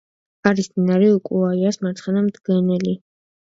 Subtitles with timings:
[0.51, 2.97] არის მდინარე უკაიალის მარცხენა მდგენელი.